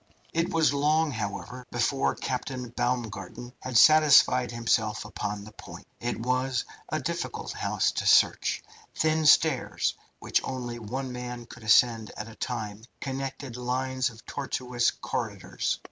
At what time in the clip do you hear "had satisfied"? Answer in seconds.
3.61-4.49